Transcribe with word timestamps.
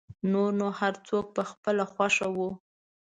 نور 0.31 0.49
نو 0.59 0.67
هر 0.79 0.93
څوک 1.07 1.25
په 1.35 1.41
خپله 1.49 1.83
خوښه 1.91 2.27
و. 2.35 2.37